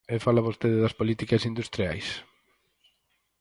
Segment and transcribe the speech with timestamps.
[0.13, 2.07] E fala vostede das políticas industriais.